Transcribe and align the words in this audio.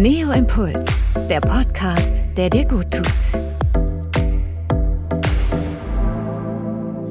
Neo 0.00 0.30
Impuls, 0.30 0.86
der 1.28 1.40
Podcast, 1.40 2.22
der 2.36 2.48
dir 2.50 2.64
gut 2.68 2.88
tut. 2.92 3.04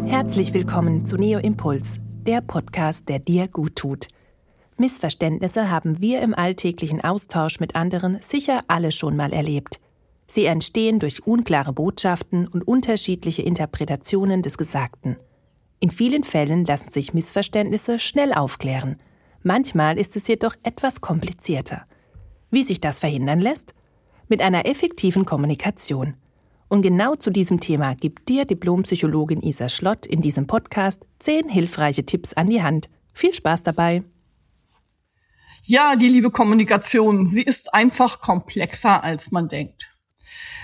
Herzlich 0.06 0.54
willkommen 0.54 1.06
zu 1.06 1.18
Neo 1.18 1.40
Impuls, 1.40 2.00
der 2.26 2.40
Podcast, 2.40 3.10
der 3.10 3.20
dir 3.20 3.50
gut 3.50 3.76
tut. 3.76 4.08
Missverständnisse 4.78 5.70
haben 5.70 6.00
wir 6.00 6.22
im 6.22 6.34
alltäglichen 6.34 7.04
Austausch 7.04 7.60
mit 7.60 7.76
anderen 7.76 8.20
sicher 8.22 8.64
alle 8.70 8.94
schon 8.94 9.18
mal 9.18 9.34
erlebt. 9.34 9.82
Sie 10.26 10.46
entstehen 10.46 11.00
durch 11.00 11.28
unklare 11.28 11.74
Botschaften 11.74 12.48
und 12.48 12.66
unterschiedliche 12.66 13.42
Interpretationen 13.42 14.42
des 14.44 14.58
Gesagten. 14.58 15.18
In 15.82 15.90
vielen 15.90 16.24
Fällen 16.24 16.64
lassen 16.64 16.94
sich 16.94 17.14
Missverständnisse 17.14 18.00
schnell 18.00 18.32
aufklären. 18.32 18.98
Manchmal 19.44 20.00
ist 20.00 20.16
es 20.16 20.26
jedoch 20.30 20.56
etwas 20.64 21.02
komplizierter. 21.02 21.86
Wie 22.50 22.64
sich 22.64 22.80
das 22.80 23.00
verhindern 23.00 23.40
lässt? 23.40 23.74
Mit 24.30 24.42
einer 24.42 24.66
effektiven 24.66 25.26
Kommunikation. 25.26 26.16
Und 26.70 26.82
genau 26.82 27.16
zu 27.16 27.30
diesem 27.30 27.60
Thema 27.60 27.96
gibt 27.96 28.30
dir 28.30 28.46
Diplompsychologin 28.46 29.42
Isa 29.42 29.70
Schlott 29.70 30.06
in 30.06 30.22
diesem 30.22 30.48
Podcast 30.48 31.06
zehn 31.20 31.50
hilfreiche 31.50 32.06
Tipps 32.06 32.34
an 32.34 32.50
die 32.50 32.62
Hand. 32.62 32.90
Viel 33.14 33.34
Spaß 33.34 33.64
dabei! 33.64 34.04
Ja, 35.64 35.96
die 35.96 36.08
liebe 36.08 36.32
Kommunikation, 36.32 37.28
sie 37.28 37.42
ist 37.42 37.74
einfach 37.74 38.22
komplexer, 38.22 39.04
als 39.04 39.32
man 39.32 39.50
denkt. 39.50 39.90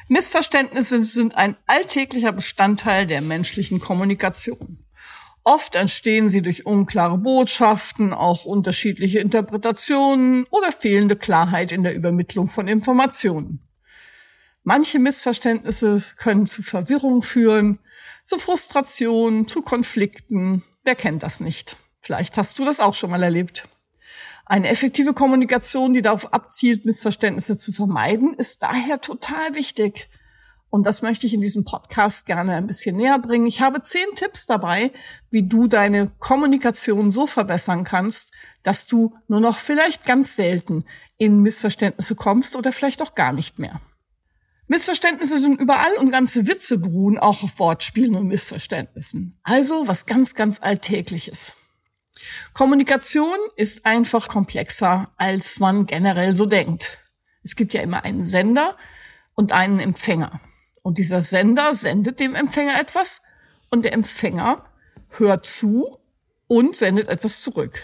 Missverständnisse 0.08 1.04
sind 1.04 1.36
ein 1.36 1.58
alltäglicher 1.66 2.32
Bestandteil 2.32 3.08
der 3.08 3.22
menschlichen 3.22 3.80
Kommunikation. 3.80 4.83
Oft 5.46 5.76
entstehen 5.76 6.30
sie 6.30 6.42
durch 6.42 6.66
unklare 6.66 7.18
Botschaften, 7.18 8.14
auch 8.14 8.46
unterschiedliche 8.46 9.20
Interpretationen 9.20 10.46
oder 10.50 10.72
fehlende 10.72 11.18
Klarheit 11.18 11.74
in 11.74 11.84
der 11.84 11.96
Übermittlung 11.96 12.48
von 12.48 12.70
Informationen. 12.70 13.60
Manche 14.64 15.00
Missverständnisse 15.00 16.02
können 16.16 16.46
zu 16.46 16.64
Verwirrung 16.64 17.22
führen, 17.22 17.80
zu 18.24 18.38
Frustration, 18.38 19.46
zu 19.46 19.62
Konflikten. 19.62 20.64
Wer 20.86 20.96
kennt 20.96 21.24
das 21.24 21.42
nicht? 21.42 21.76
Vielleicht 22.00 22.38
hast 22.38 22.58
du 22.60 22.64
das 22.64 22.80
auch 22.80 22.94
schon 22.94 23.10
mal 23.10 23.22
erlebt. 23.22 23.66
Eine 24.46 24.70
effektive 24.70 25.14
Kommunikation, 25.14 25.94
die 25.94 26.02
darauf 26.02 26.34
abzielt, 26.34 26.86
Missverständnisse 26.86 27.58
zu 27.58 27.74
vermeiden, 27.74 28.34
ist 28.34 28.64
daher 28.64 29.02
total 29.02 29.56
wichtig. 29.56 30.10
Und 30.74 30.88
das 30.88 31.04
möchte 31.04 31.28
ich 31.28 31.36
in 31.36 31.42
diesem 31.42 31.66
Podcast 31.66 32.26
gerne 32.26 32.56
ein 32.56 32.66
bisschen 32.66 32.98
näher 32.98 33.20
bringen. 33.20 33.46
Ich 33.46 33.62
habe 33.62 33.82
zehn 33.82 34.08
Tipps 34.16 34.48
dabei, 34.48 34.92
wie 35.30 35.48
du 35.48 35.68
deine 35.68 36.10
Kommunikation 36.18 37.12
so 37.12 37.28
verbessern 37.28 37.84
kannst, 37.84 38.32
dass 38.64 38.88
du 38.88 39.16
nur 39.28 39.40
noch 39.40 39.60
vielleicht 39.60 40.04
ganz 40.04 40.36
selten 40.36 40.84
in 41.20 41.42
Missverständnisse 41.42 42.16
kommst 42.16 42.56
oder 42.56 42.72
vielleicht 42.72 43.04
auch 43.04 43.14
gar 43.14 43.34
nicht 43.34 43.60
mehr. 43.60 43.82
Missverständnisse 44.66 45.40
sind 45.40 45.62
überall 45.62 45.94
und 46.00 46.10
ganze 46.10 46.48
Witze 46.48 46.80
beruhen 46.80 47.20
auch 47.20 47.44
auf 47.44 47.60
Wortspielen 47.60 48.16
und 48.16 48.26
Missverständnissen. 48.26 49.38
Also 49.44 49.88
was 49.88 50.08
ganz, 50.08 50.34
ganz 50.34 50.60
Alltägliches. 50.60 51.54
Kommunikation 52.56 53.38
ist 53.58 53.86
einfach 53.86 54.28
komplexer, 54.28 55.14
als 55.18 55.60
man 55.60 55.86
generell 55.86 56.34
so 56.34 56.48
denkt. 56.48 56.98
Es 57.44 57.56
gibt 57.56 57.76
ja 57.76 57.82
immer 57.84 58.04
einen 58.04 58.24
Sender 58.24 58.76
und 59.36 59.52
einen 59.52 59.80
Empfänger. 59.80 60.42
Und 60.84 61.00
dieser 61.00 61.24
Sender 61.24 61.74
sendet 61.74 62.20
dem 62.20 62.36
Empfänger 62.36 62.80
etwas 62.80 63.22
und 63.72 63.84
der 63.84 63.94
Empfänger 63.94 64.66
hört 65.10 65.46
zu 65.46 65.98
und 66.48 66.76
sendet 66.76 67.08
etwas 67.08 67.42
zurück. 67.42 67.82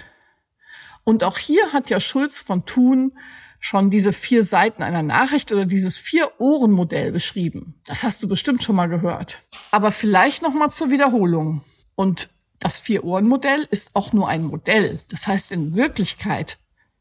Und 1.04 1.24
auch 1.24 1.38
hier 1.38 1.74
hat 1.74 1.90
ja 1.90 2.00
Schulz 2.00 2.42
von 2.42 2.66
Thun 2.66 3.18
schon 3.60 3.90
diese 3.90 4.14
vier 4.14 4.44
Seiten 4.44 4.84
einer 4.84 5.02
Nachricht 5.02 5.52
oder 5.52 5.66
dieses 5.66 5.98
Vier-Ohren-Modell 5.98 7.12
beschrieben. 7.12 7.76
Das 7.86 8.04
hast 8.04 8.22
du 8.22 8.28
bestimmt 8.28 8.64
schon 8.64 8.76
mal 8.76 8.88
gehört. 8.88 9.42
Aber 9.72 9.92
vielleicht 9.92 10.42
noch 10.42 10.54
mal 10.54 10.70
zur 10.70 10.92
Wiederholung. 10.92 11.64
Und 11.96 12.30
das 12.60 12.80
Vier-Ohren-Modell 12.80 13.68
ist 13.72 13.96
auch 13.96 14.14
nur 14.14 14.30
ein 14.30 14.44
Modell. 14.44 15.00
Das 15.10 15.28
heißt, 15.28 15.52
in 15.52 15.76
Wirklichkeit 15.76 16.58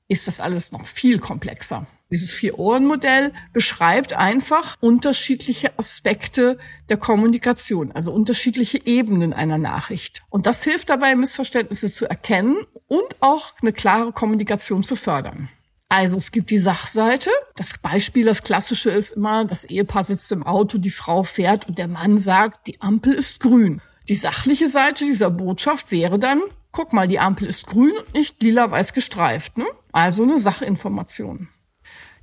ist 0.09 0.27
das 0.27 0.41
alles 0.41 0.73
noch 0.73 0.87
viel 0.87 1.19
komplexer. 1.19 1.87
Dieses 2.11 2.31
Vier-Ohren-Modell 2.31 3.33
beschreibt 3.53 4.15
einfach 4.15 4.77
unterschiedliche 4.81 5.79
Aspekte 5.79 6.57
der 6.89 6.97
Kommunikation, 6.97 7.93
also 7.93 8.13
unterschiedliche 8.13 8.87
Ebenen 8.87 9.35
einer 9.35 9.59
Nachricht. 9.59 10.23
Und 10.31 10.47
das 10.47 10.65
hilft 10.65 10.89
dabei, 10.89 11.15
Missverständnisse 11.17 11.91
zu 11.91 12.09
erkennen 12.09 12.57
und 12.87 13.17
auch 13.21 13.53
eine 13.61 13.75
klare 13.75 14.13
Kommunikation 14.13 14.83
zu 14.83 14.97
fördern. 14.97 15.51
Also 15.91 16.17
es 16.17 16.33
gibt 16.33 16.51
die 16.51 16.59
Sachseite. 16.59 17.31
Das 17.57 17.77
Beispiel, 17.79 18.25
das 18.25 18.43
klassische 18.43 18.91
ist 18.91 19.13
immer, 19.13 19.45
das 19.45 19.67
Ehepaar 19.67 20.05
sitzt 20.05 20.33
im 20.33 20.47
Auto, 20.47 20.79
die 20.79 20.91
Frau 20.91 21.23
fährt 21.23 21.69
und 21.69 21.79
der 21.79 21.89
Mann 21.89 22.19
sagt, 22.19 22.67
die 22.67 22.81
Ampel 22.81 23.13
ist 23.15 23.41
grün. 23.41 23.83
Die 24.09 24.15
sachliche 24.15 24.71
Seite 24.71 25.05
dieser 25.05 25.31
Botschaft 25.31 25.91
wäre 25.91 26.19
dann, 26.19 26.41
guck 26.73 26.95
mal, 26.95 27.09
die 27.09 27.21
Ampel 27.21 27.49
ist 27.49 27.67
grün 27.67 27.93
und 27.93 28.15
nicht 28.15 28.43
lila-weiß 28.43 28.95
gestreift. 28.95 29.59
Ne? 29.59 29.67
Also 29.93 30.23
eine 30.23 30.39
Sachinformation. 30.39 31.49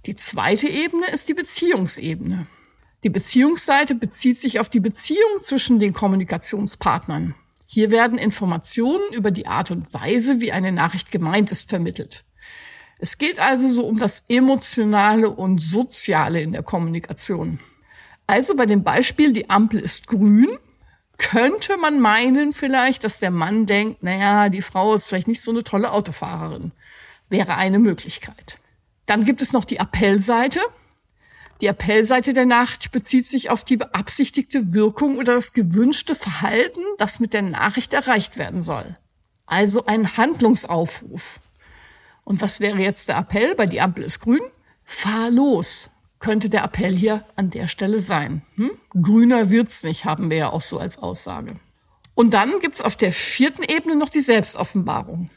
Die 0.05 0.15
zweite 0.15 0.67
Ebene 0.67 1.07
ist 1.07 1.29
die 1.29 1.33
Beziehungsebene. 1.33 2.45
Die 3.03 3.09
Beziehungsseite 3.09 3.95
bezieht 3.95 4.37
sich 4.37 4.59
auf 4.59 4.69
die 4.69 4.79
Beziehung 4.79 5.39
zwischen 5.39 5.79
den 5.79 5.93
Kommunikationspartnern. 5.93 7.33
Hier 7.65 7.89
werden 7.89 8.19
Informationen 8.19 9.03
über 9.13 9.31
die 9.31 9.47
Art 9.47 9.71
und 9.71 9.91
Weise, 9.95 10.41
wie 10.41 10.51
eine 10.51 10.71
Nachricht 10.71 11.09
gemeint 11.09 11.51
ist, 11.51 11.69
vermittelt. 11.69 12.23
Es 12.99 13.17
geht 13.17 13.39
also 13.39 13.71
so 13.71 13.85
um 13.85 13.97
das 13.97 14.23
Emotionale 14.27 15.29
und 15.29 15.59
Soziale 15.59 16.41
in 16.41 16.51
der 16.51 16.63
Kommunikation. 16.63 17.59
Also 18.27 18.55
bei 18.55 18.67
dem 18.67 18.83
Beispiel, 18.83 19.33
die 19.33 19.49
Ampel 19.49 19.79
ist 19.79 20.05
grün, 20.05 20.49
könnte 21.17 21.77
man 21.77 21.99
meinen 21.99 22.53
vielleicht, 22.53 23.03
dass 23.03 23.19
der 23.19 23.31
Mann 23.31 23.65
denkt, 23.65 24.03
naja, 24.03 24.49
die 24.49 24.61
Frau 24.61 24.93
ist 24.93 25.07
vielleicht 25.07 25.27
nicht 25.27 25.41
so 25.41 25.51
eine 25.51 25.63
tolle 25.63 25.91
Autofahrerin. 25.91 26.73
Wäre 27.29 27.55
eine 27.55 27.79
Möglichkeit. 27.79 28.59
Dann 29.05 29.25
gibt 29.25 29.41
es 29.41 29.53
noch 29.53 29.65
die 29.65 29.79
Appellseite. 29.79 30.59
Die 31.61 31.67
Appellseite 31.67 32.33
der 32.33 32.45
Nachricht 32.45 32.91
bezieht 32.91 33.25
sich 33.25 33.49
auf 33.49 33.63
die 33.63 33.77
beabsichtigte 33.77 34.73
Wirkung 34.73 35.17
oder 35.17 35.35
das 35.35 35.53
gewünschte 35.53 36.15
Verhalten, 36.15 36.81
das 36.97 37.19
mit 37.19 37.33
der 37.33 37.43
Nachricht 37.43 37.93
erreicht 37.93 38.37
werden 38.37 38.59
soll. 38.59 38.97
Also 39.45 39.85
ein 39.85 40.17
Handlungsaufruf. 40.17 41.39
Und 42.23 42.41
was 42.41 42.59
wäre 42.59 42.79
jetzt 42.79 43.07
der 43.07 43.17
Appell? 43.17 43.55
Bei 43.55 43.67
die 43.67 43.79
Ampel 43.79 44.03
ist 44.03 44.19
grün. 44.19 44.41
Fahr 44.83 45.29
los. 45.29 45.89
Könnte 46.19 46.49
der 46.49 46.63
Appell 46.63 46.95
hier 46.95 47.23
an 47.35 47.51
der 47.51 47.67
Stelle 47.67 47.99
sein. 47.99 48.41
Hm? 48.55 48.71
Grüner 48.99 49.49
wird's 49.49 49.83
nicht, 49.83 50.05
haben 50.05 50.29
wir 50.29 50.37
ja 50.37 50.49
auch 50.49 50.61
so 50.61 50.79
als 50.79 50.97
Aussage. 50.97 51.59
Und 52.15 52.33
dann 52.33 52.59
gibt's 52.59 52.81
auf 52.81 52.95
der 52.95 53.11
vierten 53.11 53.63
Ebene 53.63 53.95
noch 53.95 54.09
die 54.09 54.21
Selbstoffenbarung. 54.21 55.29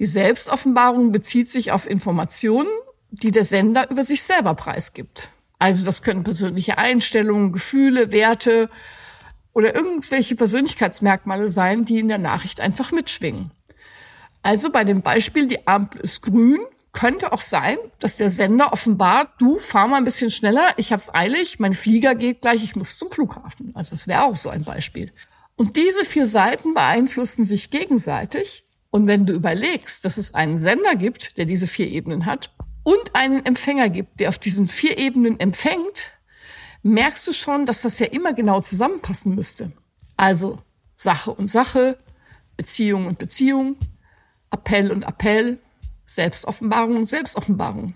Die 0.00 0.06
Selbstoffenbarung 0.06 1.12
bezieht 1.12 1.50
sich 1.50 1.72
auf 1.72 1.88
Informationen, 1.88 2.70
die 3.10 3.30
der 3.30 3.44
Sender 3.44 3.90
über 3.90 4.02
sich 4.02 4.22
selber 4.22 4.54
preisgibt. 4.54 5.28
Also 5.58 5.84
das 5.84 6.00
können 6.00 6.24
persönliche 6.24 6.78
Einstellungen, 6.78 7.52
Gefühle, 7.52 8.10
Werte 8.10 8.70
oder 9.52 9.74
irgendwelche 9.74 10.36
Persönlichkeitsmerkmale 10.36 11.50
sein, 11.50 11.84
die 11.84 11.98
in 11.98 12.08
der 12.08 12.16
Nachricht 12.16 12.60
einfach 12.60 12.92
mitschwingen. 12.92 13.50
Also 14.42 14.70
bei 14.70 14.84
dem 14.84 15.02
Beispiel, 15.02 15.46
die 15.46 15.68
Ampel 15.68 16.00
ist 16.00 16.22
grün, 16.22 16.60
könnte 16.92 17.34
auch 17.34 17.42
sein, 17.42 17.76
dass 17.98 18.16
der 18.16 18.30
Sender 18.30 18.72
offenbart, 18.72 19.28
du 19.38 19.58
fahr 19.58 19.86
mal 19.86 19.98
ein 19.98 20.04
bisschen 20.06 20.30
schneller, 20.30 20.66
ich 20.78 20.94
hab's 20.94 21.12
eilig, 21.12 21.58
mein 21.58 21.74
Flieger 21.74 22.14
geht 22.14 22.40
gleich, 22.40 22.64
ich 22.64 22.74
muss 22.74 22.96
zum 22.96 23.10
Flughafen. 23.10 23.72
Also 23.74 23.96
das 23.96 24.08
wäre 24.08 24.24
auch 24.24 24.36
so 24.36 24.48
ein 24.48 24.64
Beispiel. 24.64 25.12
Und 25.56 25.76
diese 25.76 26.06
vier 26.06 26.26
Seiten 26.26 26.72
beeinflussen 26.72 27.44
sich 27.44 27.68
gegenseitig 27.68 28.64
und 28.90 29.06
wenn 29.06 29.26
du 29.26 29.32
überlegst, 29.32 30.04
dass 30.04 30.18
es 30.18 30.34
einen 30.34 30.58
Sender 30.58 30.96
gibt, 30.96 31.38
der 31.38 31.44
diese 31.44 31.66
vier 31.66 31.88
Ebenen 31.88 32.26
hat, 32.26 32.50
und 32.82 33.14
einen 33.14 33.44
Empfänger 33.44 33.88
gibt, 33.88 34.20
der 34.20 34.30
auf 34.30 34.38
diesen 34.38 34.66
vier 34.68 34.98
Ebenen 34.98 35.38
empfängt, 35.38 36.12
merkst 36.82 37.26
du 37.26 37.32
schon, 37.32 37.66
dass 37.66 37.82
das 37.82 37.98
ja 37.98 38.06
immer 38.06 38.32
genau 38.32 38.60
zusammenpassen 38.60 39.34
müsste. 39.34 39.72
Also 40.16 40.58
Sache 40.96 41.30
und 41.30 41.48
Sache, 41.48 41.98
Beziehung 42.56 43.06
und 43.06 43.18
Beziehung, 43.18 43.76
Appell 44.50 44.90
und 44.90 45.04
Appell, 45.04 45.58
Selbstoffenbarung 46.06 46.96
und 46.96 47.06
Selbstoffenbarung. 47.06 47.94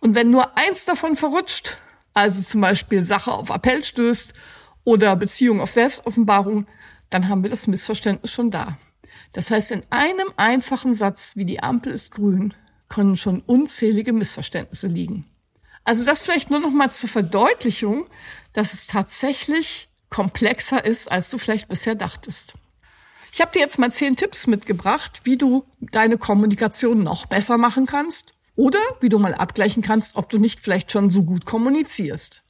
Und 0.00 0.14
wenn 0.14 0.30
nur 0.30 0.56
eins 0.56 0.84
davon 0.84 1.16
verrutscht, 1.16 1.78
also 2.14 2.40
zum 2.42 2.60
Beispiel 2.60 3.02
Sache 3.04 3.32
auf 3.32 3.50
Appell 3.50 3.82
stößt 3.82 4.34
oder 4.84 5.16
Beziehung 5.16 5.60
auf 5.60 5.70
Selbstoffenbarung, 5.70 6.66
dann 7.10 7.28
haben 7.28 7.42
wir 7.42 7.50
das 7.50 7.66
Missverständnis 7.66 8.30
schon 8.30 8.50
da. 8.50 8.78
Das 9.32 9.50
heißt, 9.50 9.72
in 9.72 9.82
einem 9.90 10.28
einfachen 10.36 10.94
Satz 10.94 11.32
wie 11.36 11.44
die 11.44 11.62
Ampel 11.62 11.92
ist 11.92 12.10
grün 12.10 12.54
können 12.88 13.16
schon 13.16 13.40
unzählige 13.40 14.12
Missverständnisse 14.12 14.86
liegen. 14.86 15.26
Also 15.84 16.04
das 16.04 16.20
vielleicht 16.20 16.50
nur 16.50 16.60
noch 16.60 16.70
mal 16.70 16.90
zur 16.90 17.08
Verdeutlichung, 17.08 18.06
dass 18.52 18.74
es 18.74 18.86
tatsächlich 18.86 19.88
komplexer 20.08 20.84
ist, 20.84 21.10
als 21.10 21.30
du 21.30 21.38
vielleicht 21.38 21.68
bisher 21.68 21.94
dachtest. 21.94 22.54
Ich 23.32 23.40
habe 23.40 23.52
dir 23.52 23.60
jetzt 23.60 23.78
mal 23.78 23.92
zehn 23.92 24.16
Tipps 24.16 24.46
mitgebracht, 24.46 25.20
wie 25.24 25.36
du 25.36 25.64
deine 25.80 26.16
Kommunikation 26.16 27.02
noch 27.02 27.26
besser 27.26 27.58
machen 27.58 27.86
kannst 27.86 28.32
Oder 28.56 28.78
wie 29.00 29.10
du 29.10 29.18
mal 29.18 29.34
abgleichen 29.34 29.82
kannst, 29.82 30.16
ob 30.16 30.30
du 30.30 30.38
nicht 30.38 30.60
vielleicht 30.60 30.90
schon 30.90 31.10
so 31.10 31.22
gut 31.22 31.44
kommunizierst. 31.44 32.42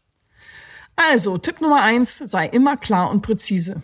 Also, 0.94 1.36
Tipp 1.36 1.60
Nummer 1.60 1.82
eins, 1.82 2.18
sei 2.18 2.46
immer 2.46 2.76
klar 2.76 3.10
und 3.10 3.22
präzise. 3.22 3.82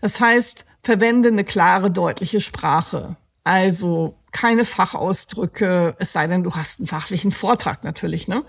Das 0.00 0.20
heißt, 0.20 0.64
verwende 0.82 1.28
eine 1.28 1.44
klare, 1.44 1.90
deutliche 1.90 2.40
Sprache. 2.40 3.16
Also 3.44 4.16
keine 4.32 4.64
Fachausdrücke, 4.64 5.96
es 5.98 6.12
sei 6.12 6.26
denn, 6.26 6.42
du 6.42 6.54
hast 6.54 6.80
einen 6.80 6.86
fachlichen 6.86 7.32
Vortrag 7.32 7.84
natürlich, 7.84 8.28
ne? 8.28 8.44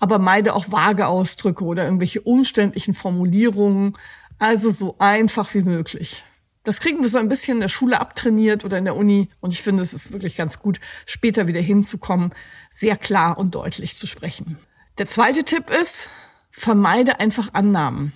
Aber 0.00 0.18
meide 0.18 0.54
auch 0.54 0.70
vage 0.70 1.06
Ausdrücke 1.06 1.64
oder 1.64 1.84
irgendwelche 1.84 2.20
umständlichen 2.20 2.94
Formulierungen. 2.94 3.94
Also 4.38 4.70
so 4.70 4.96
einfach 4.98 5.54
wie 5.54 5.62
möglich. 5.62 6.24
Das 6.64 6.80
kriegen 6.80 7.02
wir 7.02 7.08
so 7.08 7.18
ein 7.18 7.28
bisschen 7.28 7.58
in 7.58 7.60
der 7.60 7.68
Schule 7.68 8.00
abtrainiert 8.00 8.64
oder 8.64 8.78
in 8.78 8.84
der 8.84 8.96
Uni. 8.96 9.28
Und 9.40 9.52
ich 9.52 9.62
finde, 9.62 9.82
es 9.82 9.92
ist 9.92 10.12
wirklich 10.12 10.36
ganz 10.36 10.58
gut, 10.58 10.80
später 11.06 11.46
wieder 11.46 11.60
hinzukommen, 11.60 12.32
sehr 12.70 12.96
klar 12.96 13.38
und 13.38 13.54
deutlich 13.54 13.96
zu 13.96 14.06
sprechen. 14.06 14.58
Der 14.98 15.06
zweite 15.06 15.44
Tipp 15.44 15.70
ist, 15.70 16.08
vermeide 16.50 17.20
einfach 17.20 17.52
Annahmen. 17.52 18.12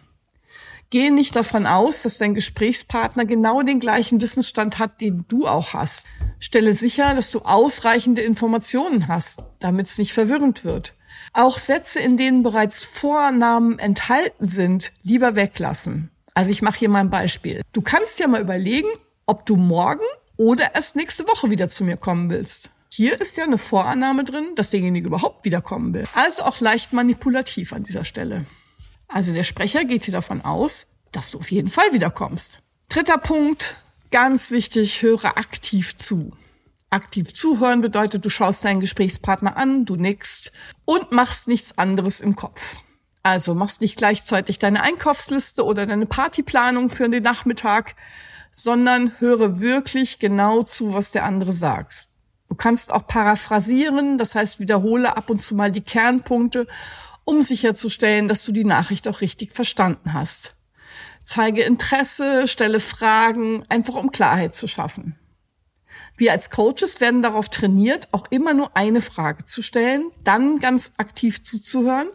Gehe 0.90 1.12
nicht 1.12 1.36
davon 1.36 1.66
aus, 1.66 2.00
dass 2.02 2.16
dein 2.16 2.32
Gesprächspartner 2.32 3.26
genau 3.26 3.60
den 3.60 3.78
gleichen 3.78 4.22
Wissensstand 4.22 4.78
hat, 4.78 5.02
den 5.02 5.26
du 5.28 5.46
auch 5.46 5.74
hast. 5.74 6.06
Stelle 6.38 6.72
sicher, 6.72 7.14
dass 7.14 7.30
du 7.30 7.40
ausreichende 7.40 8.22
Informationen 8.22 9.06
hast, 9.06 9.40
damit 9.58 9.86
es 9.86 9.98
nicht 9.98 10.14
verwirrend 10.14 10.64
wird. 10.64 10.94
Auch 11.34 11.58
Sätze, 11.58 12.00
in 12.00 12.16
denen 12.16 12.42
bereits 12.42 12.82
Vornamen 12.82 13.78
enthalten 13.78 14.46
sind, 14.46 14.92
lieber 15.02 15.36
weglassen. 15.36 16.10
Also 16.32 16.52
ich 16.52 16.62
mache 16.62 16.78
hier 16.78 16.88
mal 16.88 17.00
ein 17.00 17.10
Beispiel. 17.10 17.60
Du 17.72 17.82
kannst 17.82 18.18
ja 18.18 18.26
mal 18.26 18.40
überlegen, 18.40 18.88
ob 19.26 19.44
du 19.44 19.56
morgen 19.56 20.04
oder 20.38 20.74
erst 20.74 20.96
nächste 20.96 21.28
Woche 21.28 21.50
wieder 21.50 21.68
zu 21.68 21.84
mir 21.84 21.98
kommen 21.98 22.30
willst. 22.30 22.70
Hier 22.90 23.20
ist 23.20 23.36
ja 23.36 23.44
eine 23.44 23.58
Vorannahme 23.58 24.24
drin, 24.24 24.46
dass 24.56 24.70
derjenige 24.70 25.08
überhaupt 25.08 25.44
wiederkommen 25.44 25.92
will. 25.92 26.06
Also 26.14 26.44
auch 26.44 26.60
leicht 26.60 26.94
manipulativ 26.94 27.74
an 27.74 27.82
dieser 27.82 28.06
Stelle. 28.06 28.46
Also 29.08 29.32
der 29.32 29.44
Sprecher 29.44 29.84
geht 29.84 30.04
hier 30.04 30.12
davon 30.12 30.42
aus, 30.42 30.86
dass 31.12 31.30
du 31.30 31.38
auf 31.38 31.50
jeden 31.50 31.70
Fall 31.70 31.92
wiederkommst. 31.92 32.60
Dritter 32.88 33.18
Punkt, 33.18 33.76
ganz 34.10 34.50
wichtig, 34.50 35.02
höre 35.02 35.36
aktiv 35.36 35.96
zu. 35.96 36.32
Aktiv 36.90 37.34
zuhören 37.34 37.80
bedeutet, 37.80 38.24
du 38.24 38.30
schaust 38.30 38.64
deinen 38.64 38.80
Gesprächspartner 38.80 39.56
an, 39.56 39.84
du 39.84 39.96
nickst 39.96 40.52
und 40.84 41.12
machst 41.12 41.48
nichts 41.48 41.76
anderes 41.76 42.20
im 42.20 42.34
Kopf. 42.34 42.76
Also 43.22 43.54
machst 43.54 43.80
nicht 43.82 43.96
gleichzeitig 43.96 44.58
deine 44.58 44.82
Einkaufsliste 44.82 45.64
oder 45.64 45.84
deine 45.84 46.06
Partyplanung 46.06 46.88
für 46.88 47.08
den 47.10 47.22
Nachmittag, 47.22 47.94
sondern 48.52 49.12
höre 49.18 49.60
wirklich 49.60 50.18
genau 50.18 50.62
zu, 50.62 50.94
was 50.94 51.10
der 51.10 51.24
andere 51.24 51.52
sagt. 51.52 52.08
Du 52.48 52.54
kannst 52.54 52.90
auch 52.90 53.06
paraphrasieren, 53.06 54.16
das 54.16 54.34
heißt 54.34 54.58
wiederhole 54.58 55.14
ab 55.14 55.28
und 55.28 55.38
zu 55.38 55.54
mal 55.54 55.70
die 55.70 55.82
Kernpunkte, 55.82 56.66
um 57.28 57.42
sicherzustellen, 57.42 58.26
dass 58.26 58.42
du 58.46 58.52
die 58.52 58.64
Nachricht 58.64 59.06
auch 59.06 59.20
richtig 59.20 59.52
verstanden 59.52 60.14
hast. 60.14 60.54
Zeige 61.22 61.60
Interesse, 61.60 62.48
stelle 62.48 62.80
Fragen, 62.80 63.64
einfach 63.68 63.96
um 63.96 64.10
Klarheit 64.10 64.54
zu 64.54 64.66
schaffen. 64.66 65.14
Wir 66.16 66.32
als 66.32 66.48
Coaches 66.48 67.02
werden 67.02 67.20
darauf 67.20 67.50
trainiert, 67.50 68.08
auch 68.12 68.24
immer 68.30 68.54
nur 68.54 68.74
eine 68.78 69.02
Frage 69.02 69.44
zu 69.44 69.60
stellen, 69.60 70.10
dann 70.24 70.58
ganz 70.58 70.92
aktiv 70.96 71.44
zuzuhören 71.44 72.08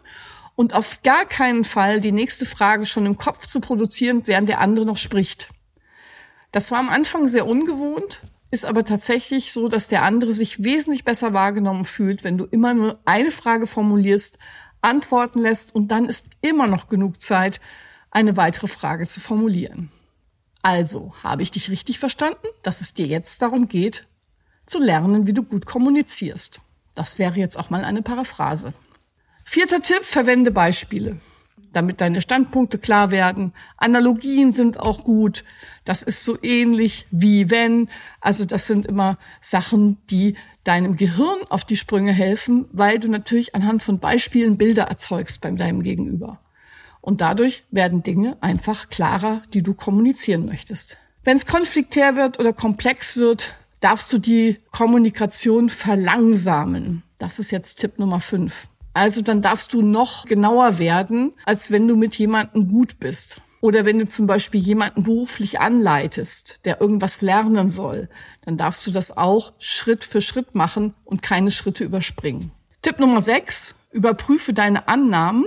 und 0.56 0.74
auf 0.74 1.00
gar 1.04 1.26
keinen 1.26 1.64
Fall 1.64 2.00
die 2.00 2.10
nächste 2.10 2.44
Frage 2.44 2.84
schon 2.84 3.06
im 3.06 3.16
Kopf 3.16 3.46
zu 3.46 3.60
produzieren, 3.60 4.22
während 4.26 4.48
der 4.48 4.58
andere 4.58 4.84
noch 4.84 4.98
spricht. 4.98 5.48
Das 6.50 6.72
war 6.72 6.80
am 6.80 6.88
Anfang 6.88 7.28
sehr 7.28 7.46
ungewohnt, 7.46 8.22
ist 8.50 8.64
aber 8.64 8.84
tatsächlich 8.84 9.52
so, 9.52 9.68
dass 9.68 9.86
der 9.86 10.02
andere 10.02 10.32
sich 10.32 10.64
wesentlich 10.64 11.04
besser 11.04 11.32
wahrgenommen 11.32 11.84
fühlt, 11.84 12.24
wenn 12.24 12.36
du 12.36 12.46
immer 12.46 12.74
nur 12.74 12.98
eine 13.04 13.30
Frage 13.30 13.68
formulierst, 13.68 14.38
antworten 14.84 15.40
lässt 15.40 15.74
und 15.74 15.88
dann 15.88 16.06
ist 16.06 16.26
immer 16.40 16.66
noch 16.66 16.88
genug 16.88 17.20
Zeit, 17.20 17.60
eine 18.10 18.36
weitere 18.36 18.68
Frage 18.68 19.06
zu 19.06 19.20
formulieren. 19.20 19.90
Also, 20.62 21.12
habe 21.22 21.42
ich 21.42 21.50
dich 21.50 21.68
richtig 21.68 21.98
verstanden, 21.98 22.46
dass 22.62 22.80
es 22.80 22.94
dir 22.94 23.06
jetzt 23.06 23.42
darum 23.42 23.68
geht, 23.68 24.06
zu 24.66 24.78
lernen, 24.78 25.26
wie 25.26 25.34
du 25.34 25.42
gut 25.42 25.66
kommunizierst. 25.66 26.60
Das 26.94 27.18
wäre 27.18 27.38
jetzt 27.38 27.58
auch 27.58 27.70
mal 27.70 27.84
eine 27.84 28.02
Paraphrase. 28.02 28.72
Vierter 29.44 29.82
Tipp, 29.82 30.04
verwende 30.04 30.50
Beispiele, 30.50 31.18
damit 31.76 32.00
deine 32.00 32.20
Standpunkte 32.20 32.78
klar 32.78 33.10
werden. 33.10 33.52
Analogien 33.76 34.52
sind 34.52 34.80
auch 34.80 35.04
gut. 35.04 35.44
Das 35.84 36.02
ist 36.02 36.24
so 36.24 36.38
ähnlich 36.42 37.06
wie 37.10 37.50
wenn. 37.50 37.88
Also 38.20 38.44
das 38.44 38.66
sind 38.66 38.86
immer 38.86 39.18
Sachen, 39.42 39.98
die 40.08 40.36
deinem 40.64 40.96
Gehirn 40.96 41.38
auf 41.50 41.64
die 41.64 41.76
Sprünge 41.76 42.12
helfen, 42.12 42.66
weil 42.72 42.98
du 42.98 43.08
natürlich 43.08 43.54
anhand 43.54 43.82
von 43.82 43.98
Beispielen 43.98 44.56
Bilder 44.56 44.84
erzeugst 44.84 45.40
bei 45.40 45.50
deinem 45.50 45.82
Gegenüber. 45.82 46.40
Und 47.00 47.20
dadurch 47.20 47.64
werden 47.70 48.02
Dinge 48.02 48.38
einfach 48.40 48.88
klarer, 48.88 49.42
die 49.52 49.62
du 49.62 49.74
kommunizieren 49.74 50.46
möchtest. 50.46 50.96
Wenn 51.22 51.36
es 51.36 51.44
konfliktär 51.44 52.16
wird 52.16 52.38
oder 52.38 52.52
komplex 52.52 53.16
wird, 53.16 53.54
darfst 53.80 54.10
du 54.12 54.18
die 54.18 54.58
Kommunikation 54.70 55.68
verlangsamen. 55.68 57.02
Das 57.18 57.38
ist 57.38 57.50
jetzt 57.50 57.78
Tipp 57.78 57.98
Nummer 57.98 58.20
fünf. 58.20 58.68
Also 58.94 59.22
dann 59.22 59.42
darfst 59.42 59.72
du 59.74 59.82
noch 59.82 60.24
genauer 60.24 60.78
werden, 60.78 61.32
als 61.44 61.70
wenn 61.70 61.86
du 61.88 61.96
mit 61.96 62.16
jemandem 62.16 62.68
gut 62.68 63.00
bist. 63.00 63.40
Oder 63.60 63.84
wenn 63.84 63.98
du 63.98 64.06
zum 64.06 64.26
Beispiel 64.26 64.60
jemanden 64.60 65.04
beruflich 65.04 65.58
anleitest, 65.58 66.60
der 66.64 66.80
irgendwas 66.80 67.22
lernen 67.22 67.70
soll, 67.70 68.08
dann 68.44 68.56
darfst 68.56 68.86
du 68.86 68.90
das 68.90 69.16
auch 69.16 69.54
Schritt 69.58 70.04
für 70.04 70.20
Schritt 70.20 70.54
machen 70.54 70.94
und 71.04 71.22
keine 71.22 71.50
Schritte 71.50 71.82
überspringen. 71.82 72.52
Tipp 72.82 73.00
Nummer 73.00 73.22
sechs, 73.22 73.74
überprüfe 73.90 74.52
deine 74.52 74.86
Annahmen. 74.86 75.46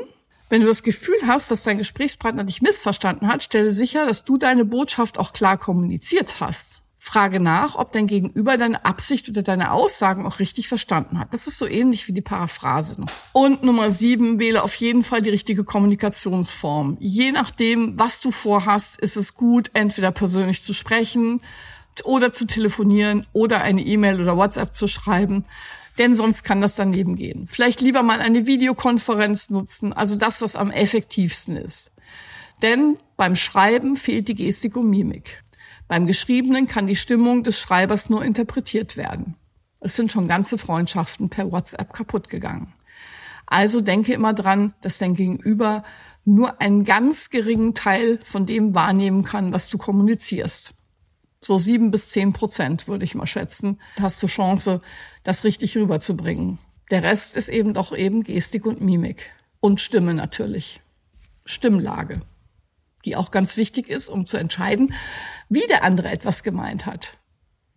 Wenn 0.49 0.61
du 0.61 0.67
das 0.67 0.81
Gefühl 0.81 1.17
hast, 1.27 1.51
dass 1.51 1.63
dein 1.63 1.77
Gesprächspartner 1.77 2.43
dich 2.43 2.61
missverstanden 2.61 3.27
hat, 3.27 3.43
stelle 3.43 3.71
sicher, 3.71 4.07
dass 4.07 4.23
du 4.23 4.37
deine 4.37 4.65
Botschaft 4.65 5.19
auch 5.19 5.31
klar 5.31 5.57
kommuniziert 5.57 6.39
hast. 6.39 6.81
Frage 7.07 7.39
nach, 7.39 7.75
ob 7.75 7.93
dein 7.93 8.05
Gegenüber 8.05 8.57
deine 8.57 8.83
Absicht 8.83 9.29
oder 9.29 9.41
deine 9.41 9.71
Aussagen 9.71 10.25
auch 10.25 10.39
richtig 10.39 10.67
verstanden 10.67 11.19
hat. 11.19 11.33
Das 11.33 11.47
ist 11.47 11.57
so 11.57 11.65
ähnlich 11.65 12.07
wie 12.09 12.11
die 12.11 12.21
Paraphrase. 12.21 12.97
Und 13.31 13.63
Nummer 13.63 13.91
sieben, 13.91 14.39
wähle 14.39 14.61
auf 14.61 14.75
jeden 14.75 15.03
Fall 15.03 15.21
die 15.21 15.29
richtige 15.29 15.63
Kommunikationsform. 15.63 16.97
Je 16.99 17.31
nachdem, 17.31 17.97
was 17.97 18.19
du 18.19 18.31
vorhast, 18.31 18.99
ist 18.99 19.15
es 19.15 19.35
gut, 19.35 19.71
entweder 19.73 20.11
persönlich 20.11 20.63
zu 20.63 20.73
sprechen 20.73 21.41
oder 22.03 22.31
zu 22.31 22.45
telefonieren 22.45 23.25
oder 23.31 23.61
eine 23.61 23.81
E-Mail 23.81 24.21
oder 24.21 24.35
WhatsApp 24.35 24.75
zu 24.75 24.87
schreiben. 24.87 25.43
Denn 25.97 26.13
sonst 26.13 26.43
kann 26.43 26.61
das 26.61 26.75
daneben 26.75 27.15
gehen. 27.15 27.47
Vielleicht 27.47 27.81
lieber 27.81 28.03
mal 28.03 28.19
eine 28.19 28.45
Videokonferenz 28.45 29.49
nutzen, 29.49 29.93
also 29.93 30.15
das, 30.15 30.41
was 30.41 30.55
am 30.55 30.71
effektivsten 30.71 31.55
ist. 31.55 31.91
Denn 32.61 32.97
beim 33.15 33.35
Schreiben 33.35 33.95
fehlt 33.95 34.27
die 34.27 34.35
Gestik 34.35 34.75
und 34.75 34.89
Mimik. 34.89 35.43
Beim 35.87 36.05
Geschriebenen 36.05 36.67
kann 36.67 36.87
die 36.87 36.95
Stimmung 36.95 37.43
des 37.43 37.59
Schreibers 37.59 38.09
nur 38.09 38.23
interpretiert 38.23 38.97
werden. 38.97 39.35
Es 39.79 39.95
sind 39.95 40.11
schon 40.11 40.27
ganze 40.27 40.57
Freundschaften 40.57 41.29
per 41.29 41.51
WhatsApp 41.51 41.93
kaputt 41.93 42.29
gegangen. 42.29 42.73
Also 43.45 43.79
denke 43.79 44.13
immer 44.13 44.33
dran, 44.33 44.73
dass 44.81 44.97
dein 44.97 45.13
Gegenüber 45.13 45.83
nur 46.25 46.59
einen 46.59 46.83
ganz 46.83 47.29
geringen 47.29 47.73
Teil 47.73 48.19
von 48.21 48.45
dem 48.45 48.75
wahrnehmen 48.75 49.23
kann, 49.23 49.53
was 49.53 49.69
du 49.69 49.77
kommunizierst. 49.77 50.73
So 51.39 51.57
sieben 51.57 51.91
bis 51.91 52.09
zehn 52.09 52.33
Prozent 52.33 52.89
würde 52.89 53.05
ich 53.05 53.15
mal 53.15 53.27
schätzen, 53.27 53.79
hast 54.01 54.21
du 54.21 54.27
Chance, 54.27 54.81
das 55.23 55.45
richtig 55.45 55.77
rüberzubringen. 55.77 56.59
Der 56.91 57.03
Rest 57.03 57.37
ist 57.37 57.47
eben 57.47 57.73
doch 57.73 57.95
eben 57.95 58.23
Gestik 58.23 58.65
und 58.65 58.81
Mimik. 58.81 59.29
Und 59.61 59.79
Stimme 59.79 60.13
natürlich. 60.13 60.81
Stimmlage 61.45 62.21
die 63.07 63.15
auch 63.15 63.31
ganz 63.31 63.55
wichtig 63.55 63.89
ist, 63.89 64.09
um 64.09 64.25
zu 64.25 64.35
entscheiden, 64.35 64.93
wie 65.47 65.65
der 65.67 65.83
andere 65.83 66.09
etwas 66.09 66.43
gemeint 66.43 66.85
hat. 66.85 67.17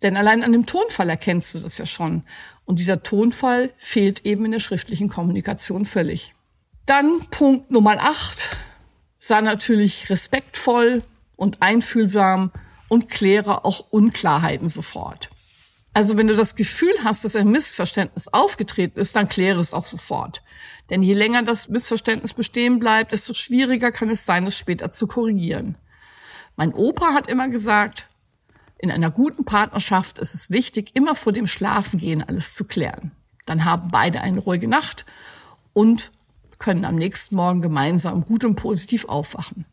Denn 0.02 0.16
allein 0.16 0.42
an 0.42 0.50
dem 0.50 0.66
Tonfall 0.66 1.08
erkennst 1.08 1.54
du 1.54 1.60
das 1.60 1.78
ja 1.78 1.86
schon. 1.86 2.24
Und 2.64 2.80
dieser 2.80 3.04
Tonfall 3.04 3.72
fehlt 3.78 4.26
eben 4.26 4.44
in 4.44 4.50
der 4.50 4.60
schriftlichen 4.60 5.08
Kommunikation 5.08 5.84
völlig. 5.86 6.34
Dann 6.84 7.20
Punkt 7.30 7.70
Nummer 7.70 7.96
acht. 8.00 8.56
Sei 9.20 9.40
natürlich 9.40 10.10
respektvoll 10.10 11.04
und 11.36 11.62
einfühlsam 11.62 12.50
und 12.88 13.08
kläre 13.08 13.64
auch 13.64 13.86
Unklarheiten 13.90 14.68
sofort. 14.68 15.30
Also 15.92 16.16
wenn 16.16 16.28
du 16.28 16.36
das 16.36 16.54
Gefühl 16.54 16.94
hast, 17.02 17.24
dass 17.24 17.34
ein 17.34 17.50
Missverständnis 17.50 18.28
aufgetreten 18.28 19.00
ist, 19.00 19.16
dann 19.16 19.28
kläre 19.28 19.60
es 19.60 19.74
auch 19.74 19.86
sofort. 19.86 20.42
Denn 20.88 21.02
je 21.02 21.14
länger 21.14 21.42
das 21.42 21.68
Missverständnis 21.68 22.32
bestehen 22.32 22.78
bleibt, 22.78 23.12
desto 23.12 23.34
schwieriger 23.34 23.90
kann 23.90 24.08
es 24.08 24.24
sein, 24.24 24.46
es 24.46 24.56
später 24.56 24.92
zu 24.92 25.06
korrigieren. 25.06 25.76
Mein 26.56 26.72
Opa 26.72 27.14
hat 27.14 27.28
immer 27.28 27.48
gesagt, 27.48 28.04
in 28.78 28.90
einer 28.90 29.10
guten 29.10 29.44
Partnerschaft 29.44 30.18
ist 30.20 30.34
es 30.34 30.50
wichtig, 30.50 30.94
immer 30.94 31.14
vor 31.14 31.32
dem 31.32 31.46
Schlafengehen 31.46 32.22
alles 32.22 32.54
zu 32.54 32.64
klären. 32.64 33.12
Dann 33.46 33.64
haben 33.64 33.90
beide 33.90 34.20
eine 34.20 34.40
ruhige 34.40 34.68
Nacht 34.68 35.04
und 35.72 36.12
können 36.58 36.84
am 36.84 36.94
nächsten 36.94 37.34
Morgen 37.34 37.62
gemeinsam 37.62 38.24
gut 38.24 38.44
und 38.44 38.54
positiv 38.54 39.06
aufwachen. 39.06 39.64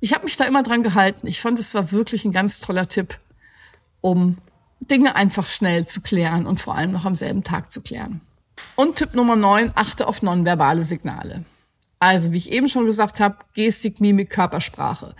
Ich 0.00 0.14
habe 0.14 0.24
mich 0.24 0.36
da 0.36 0.44
immer 0.44 0.62
dran 0.62 0.82
gehalten. 0.82 1.26
Ich 1.26 1.40
fand, 1.40 1.58
es 1.58 1.74
war 1.74 1.92
wirklich 1.92 2.24
ein 2.24 2.32
ganz 2.32 2.60
toller 2.60 2.88
Tipp, 2.88 3.18
um 4.00 4.38
Dinge 4.90 5.16
einfach 5.16 5.46
schnell 5.46 5.86
zu 5.86 6.00
klären 6.00 6.46
und 6.46 6.60
vor 6.60 6.76
allem 6.76 6.92
noch 6.92 7.04
am 7.04 7.14
selben 7.14 7.44
Tag 7.44 7.70
zu 7.70 7.80
klären. 7.80 8.20
Und 8.76 8.96
Tipp 8.96 9.14
Nummer 9.14 9.36
9, 9.36 9.72
achte 9.74 10.06
auf 10.06 10.22
nonverbale 10.22 10.84
Signale. 10.84 11.44
Also, 11.98 12.32
wie 12.32 12.38
ich 12.38 12.52
eben 12.52 12.68
schon 12.68 12.86
gesagt 12.86 13.20
habe, 13.20 13.38
Gestik, 13.54 14.00
Mimik, 14.00 14.30
Körpersprache. 14.30 15.14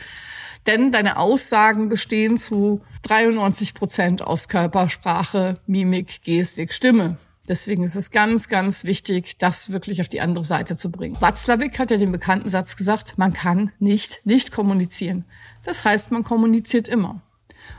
Denn 0.67 0.93
deine 0.93 1.19
Aussagen 1.19 1.89
bestehen 1.89 2.39
zu 2.39 2.81
93 3.03 3.75
Prozent 3.75 4.23
aus 4.23 4.49
Körpersprache, 4.49 5.61
Mimik, 5.67 6.23
Gestik, 6.23 6.73
Stimme. 6.73 7.19
Deswegen 7.47 7.85
ist 7.85 7.97
es 7.97 8.11
ganz, 8.11 8.49
ganz 8.49 8.85
wichtig, 8.85 9.37
das 9.37 9.71
wirklich 9.71 10.01
auf 10.01 10.09
die 10.09 10.23
andere 10.23 10.45
Seite 10.45 10.79
zu 10.79 10.91
bringen. 10.91 11.19
Watzlawick 11.21 11.79
hat 11.79 11.91
ja 11.91 11.99
den 11.99 12.13
bekannten 12.13 12.49
Satz 12.49 12.77
gesagt, 12.77 13.19
man 13.19 13.35
kann 13.35 13.73
nicht 13.79 14.23
nicht 14.25 14.51
kommunizieren. 14.51 15.27
Das 15.63 15.85
heißt, 15.85 16.11
man 16.11 16.25
kommuniziert 16.25 16.89
immer. 16.89 17.21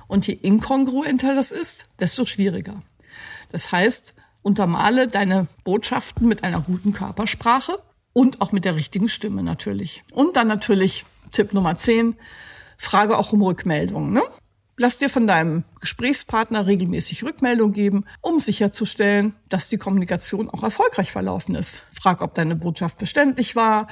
Und 0.07 0.27
je 0.27 0.33
inkongruenter 0.33 1.35
das 1.35 1.51
ist, 1.51 1.85
desto 1.99 2.25
schwieriger. 2.25 2.81
Das 3.49 3.71
heißt, 3.71 4.13
untermale 4.41 5.07
deine 5.07 5.47
Botschaften 5.63 6.27
mit 6.27 6.43
einer 6.43 6.61
guten 6.61 6.93
Körpersprache 6.93 7.77
und 8.13 8.41
auch 8.41 8.51
mit 8.51 8.65
der 8.65 8.75
richtigen 8.75 9.09
Stimme 9.09 9.43
natürlich. 9.43 10.03
Und 10.13 10.35
dann 10.37 10.47
natürlich 10.47 11.05
Tipp 11.31 11.53
Nummer 11.53 11.75
10, 11.75 12.15
frage 12.77 13.17
auch 13.17 13.33
um 13.33 13.41
Rückmeldungen. 13.41 14.13
Ne? 14.13 14.21
Lass 14.77 14.97
dir 14.97 15.09
von 15.09 15.25
deinem 15.25 15.63
Gesprächspartner 15.79 16.67
regelmäßig 16.67 17.23
Rückmeldung 17.23 17.71
geben, 17.71 18.05
um 18.21 18.39
sicherzustellen, 18.39 19.33
dass 19.49 19.69
die 19.69 19.77
Kommunikation 19.77 20.49
auch 20.49 20.63
erfolgreich 20.63 21.11
verlaufen 21.11 21.55
ist. 21.55 21.83
Frag, 21.93 22.21
ob 22.21 22.35
deine 22.35 22.55
Botschaft 22.55 22.97
verständlich 22.97 23.55
war 23.55 23.87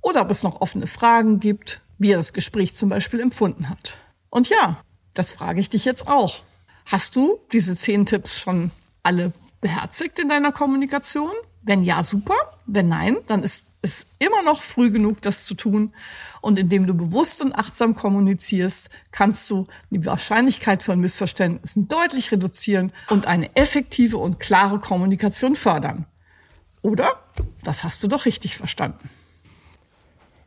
oder 0.00 0.22
ob 0.22 0.30
es 0.30 0.42
noch 0.42 0.60
offene 0.60 0.86
Fragen 0.86 1.40
gibt, 1.40 1.80
wie 1.98 2.12
er 2.12 2.18
das 2.18 2.32
Gespräch 2.32 2.74
zum 2.76 2.88
Beispiel 2.88 3.20
empfunden 3.20 3.68
hat. 3.68 3.98
Und 4.30 4.48
ja, 4.48 4.80
das 5.18 5.32
frage 5.32 5.60
ich 5.60 5.68
dich 5.68 5.84
jetzt 5.84 6.06
auch. 6.06 6.40
Hast 6.86 7.16
du 7.16 7.40
diese 7.52 7.76
zehn 7.76 8.06
Tipps 8.06 8.38
schon 8.38 8.70
alle 9.02 9.32
beherzigt 9.60 10.18
in 10.20 10.28
deiner 10.28 10.52
Kommunikation? 10.52 11.32
Wenn 11.62 11.82
ja, 11.82 12.02
super. 12.04 12.36
Wenn 12.66 12.88
nein, 12.88 13.16
dann 13.26 13.42
ist 13.42 13.66
es 13.82 14.06
immer 14.20 14.42
noch 14.42 14.62
früh 14.62 14.90
genug, 14.90 15.20
das 15.20 15.44
zu 15.44 15.54
tun. 15.54 15.92
Und 16.40 16.58
indem 16.58 16.86
du 16.86 16.94
bewusst 16.94 17.42
und 17.42 17.52
achtsam 17.52 17.96
kommunizierst, 17.96 18.90
kannst 19.10 19.50
du 19.50 19.66
die 19.90 20.06
Wahrscheinlichkeit 20.06 20.84
von 20.84 21.00
Missverständnissen 21.00 21.88
deutlich 21.88 22.30
reduzieren 22.30 22.92
und 23.10 23.26
eine 23.26 23.54
effektive 23.56 24.18
und 24.18 24.38
klare 24.38 24.78
Kommunikation 24.78 25.56
fördern. 25.56 26.06
Oder? 26.80 27.08
Das 27.64 27.82
hast 27.82 28.02
du 28.04 28.08
doch 28.08 28.24
richtig 28.24 28.56
verstanden. 28.56 29.10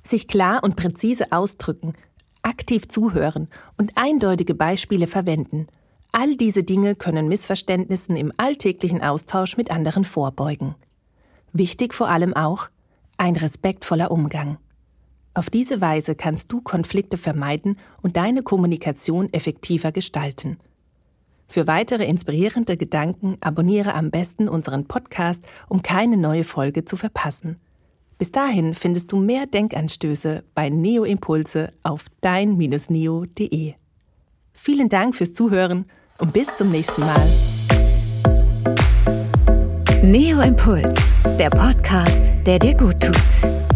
Sich 0.03 0.27
klar 0.27 0.63
und 0.63 0.77
präzise 0.77 1.31
ausdrücken, 1.31 1.93
aktiv 2.43 2.87
zuhören 2.87 3.47
und 3.77 3.91
eindeutige 3.95 4.55
Beispiele 4.55 5.07
verwenden. 5.07 5.67
All 6.11 6.35
diese 6.35 6.63
Dinge 6.63 6.95
können 6.95 7.27
Missverständnissen 7.27 8.17
im 8.17 8.33
alltäglichen 8.37 9.01
Austausch 9.01 9.57
mit 9.57 9.71
anderen 9.71 10.03
vorbeugen. 10.03 10.75
Wichtig 11.53 11.93
vor 11.93 12.09
allem 12.09 12.33
auch 12.33 12.69
ein 13.17 13.35
respektvoller 13.35 14.11
Umgang. 14.11 14.57
Auf 15.33 15.49
diese 15.49 15.79
Weise 15.79 16.15
kannst 16.15 16.51
du 16.51 16.59
Konflikte 16.61 17.15
vermeiden 17.15 17.77
und 18.01 18.17
deine 18.17 18.43
Kommunikation 18.43 19.31
effektiver 19.31 19.91
gestalten. 19.91 20.57
Für 21.47 21.67
weitere 21.67 22.05
inspirierende 22.05 22.77
Gedanken 22.77 23.37
abonniere 23.41 23.93
am 23.93 24.09
besten 24.09 24.49
unseren 24.49 24.87
Podcast, 24.87 25.45
um 25.69 25.81
keine 25.81 26.17
neue 26.17 26.43
Folge 26.43 26.83
zu 26.83 26.97
verpassen. 26.97 27.59
Bis 28.21 28.31
dahin 28.31 28.75
findest 28.75 29.11
du 29.11 29.17
mehr 29.17 29.47
Denkanstöße 29.47 30.43
bei 30.53 30.69
Neo 30.69 31.05
Impulse 31.05 31.73
auf 31.81 32.05
dein-neo.de. 32.21 33.73
Vielen 34.53 34.89
Dank 34.89 35.15
fürs 35.15 35.33
Zuhören 35.33 35.85
und 36.19 36.31
bis 36.31 36.55
zum 36.55 36.69
nächsten 36.69 37.01
Mal. 37.01 37.29
Neo 40.03 40.39
Impuls, 40.41 40.93
der 41.39 41.49
Podcast, 41.49 42.31
der 42.45 42.59
dir 42.59 42.77
gut 42.77 43.01
tut. 43.01 43.70